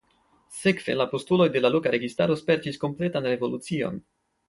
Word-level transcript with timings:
Sekve 0.59 0.95
la 1.01 1.07
postuloj 1.11 1.47
de 1.57 1.63
la 1.63 1.71
loka 1.75 1.93
registaro 1.99 2.41
spertis 2.43 2.83
kompletan 2.87 3.33
revolucion. 3.35 4.05